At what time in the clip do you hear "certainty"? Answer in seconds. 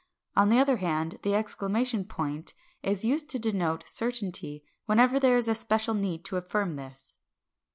3.87-4.63